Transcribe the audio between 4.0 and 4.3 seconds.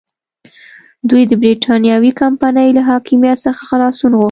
غوښته.